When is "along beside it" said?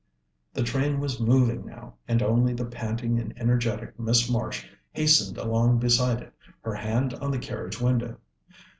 5.37-6.33